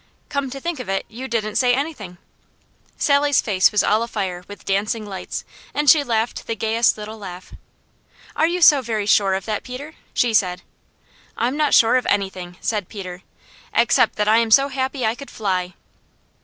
"Come 0.29 0.49
to 0.49 0.59
think 0.59 0.79
of 0.79 0.89
it, 0.89 1.05
you 1.09 1.27
didn't 1.27 1.57
say 1.57 1.75
anything." 1.75 2.17
Sally's 2.97 3.39
face 3.39 3.71
was 3.71 3.83
all 3.83 4.01
afire 4.01 4.43
with 4.47 4.65
dancing 4.65 5.05
lights, 5.05 5.45
and 5.75 5.87
she 5.91 6.03
laughed 6.03 6.47
the 6.47 6.55
gayest 6.55 6.97
little 6.97 7.19
laugh. 7.19 7.53
"Are 8.35 8.47
you 8.47 8.63
so 8.63 8.81
very 8.81 9.05
sure 9.05 9.35
of 9.35 9.45
that, 9.45 9.61
Peter?" 9.61 9.93
she 10.15 10.33
said. 10.33 10.63
"I'm 11.37 11.55
not 11.55 11.75
sure 11.75 11.97
of 11.97 12.07
anything," 12.07 12.57
said 12.61 12.89
Peter, 12.89 13.21
"except 13.75 14.15
that 14.15 14.27
I 14.27 14.37
am 14.37 14.49
so 14.49 14.69
happy 14.69 15.05
I 15.05 15.13
could 15.13 15.29
fly." 15.29 15.75